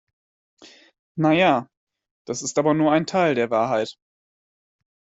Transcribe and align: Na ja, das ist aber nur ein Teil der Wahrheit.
Na 1.15 1.31
ja, 1.31 1.67
das 2.25 2.41
ist 2.41 2.57
aber 2.57 2.73
nur 2.73 2.91
ein 2.91 3.05
Teil 3.05 3.35
der 3.35 3.51
Wahrheit. 3.51 3.99